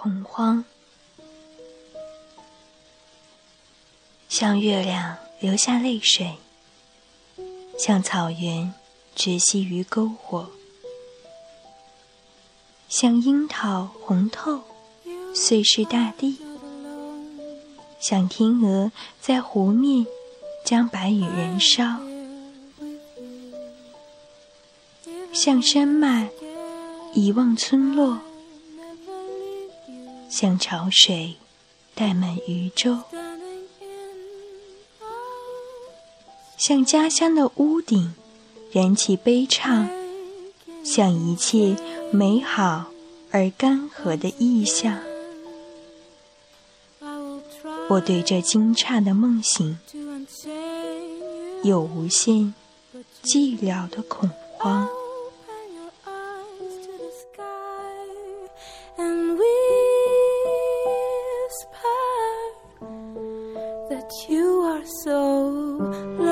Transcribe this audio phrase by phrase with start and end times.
[0.00, 0.64] 恐慌，
[4.28, 6.38] 像月亮流下泪水，
[7.76, 8.72] 像草原
[9.16, 10.50] 窒息于篝火，
[12.88, 14.62] 像樱桃红透，
[15.34, 16.38] 碎石大地，
[17.98, 20.06] 像天鹅在湖面
[20.64, 21.98] 将白羽燃烧，
[25.32, 26.28] 像山脉
[27.14, 28.20] 遗忘村落。
[30.28, 31.36] 像潮水
[31.94, 32.98] 带满渔舟，
[36.56, 38.14] 像家乡的屋顶
[38.70, 39.88] 燃起悲怆，
[40.84, 41.74] 像一切
[42.12, 42.86] 美好
[43.30, 44.98] 而干涸的意象。
[47.88, 49.78] 我对这惊诧的梦醒
[51.64, 52.52] 有无限
[53.24, 54.86] 寂寥的恐慌。
[63.88, 66.27] that you are so